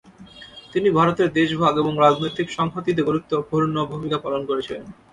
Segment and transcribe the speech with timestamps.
[0.73, 4.83] তিনি ভারতের দেশভাগ এবং রাজনৈতিক সংহতিতে গুরুত্বপূর্ণ ভূমিকা পালন করেছিলেন।